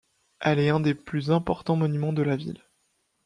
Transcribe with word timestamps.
Elle 0.39 0.57
est 0.57 0.69
un 0.69 0.79
des 0.79 0.95
plus 0.95 1.29
importants 1.29 1.75
monuments 1.75 2.11
de 2.11 2.23
la 2.23 2.35
ville. 2.35 2.61